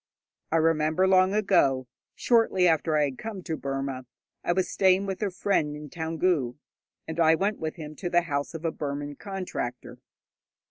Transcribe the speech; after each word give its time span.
I 0.51 0.55
remember 0.55 1.07
long 1.07 1.35
ago, 1.35 1.85
shortly 2.15 2.67
after 2.67 2.97
I 2.97 3.03
had 3.03 3.19
come 3.19 3.43
to 3.43 3.55
Burma, 3.55 4.07
I 4.43 4.51
was 4.51 4.67
staying 4.67 5.05
with 5.05 5.21
a 5.21 5.29
friend 5.29 5.75
in 5.75 5.91
Toungoo, 5.91 6.55
and 7.07 7.19
I 7.19 7.35
went 7.35 7.59
with 7.59 7.75
him 7.75 7.95
to 7.97 8.09
the 8.09 8.21
house 8.21 8.55
of 8.55 8.65
a 8.65 8.71
Burman 8.71 9.17
contractor. 9.17 9.99